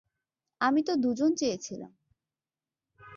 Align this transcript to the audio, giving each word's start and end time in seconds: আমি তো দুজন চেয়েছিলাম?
আমি 0.61 0.81
তো 0.83 0.93
দুজন 0.95 1.31
চেয়েছিলাম? 1.35 1.91